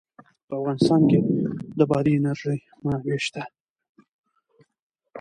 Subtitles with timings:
[0.47, 1.19] په افغانستان کې
[1.77, 3.43] د بادي انرژي منابع شته.